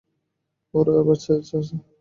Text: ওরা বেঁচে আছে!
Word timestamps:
ওরা 0.73 0.95
বেঁচে 1.07 1.31
আছে! 1.39 1.57